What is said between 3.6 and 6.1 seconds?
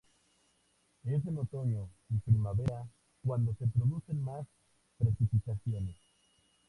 producen más precipitaciones.